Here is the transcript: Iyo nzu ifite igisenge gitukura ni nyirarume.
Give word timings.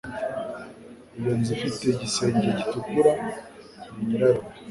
Iyo 1.17 1.31
nzu 1.39 1.51
ifite 1.55 1.83
igisenge 1.89 2.47
gitukura 2.59 3.11
ni 3.93 4.01
nyirarume. 4.07 4.47